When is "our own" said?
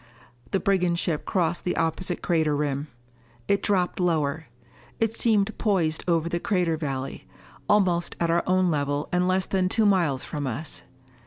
8.31-8.71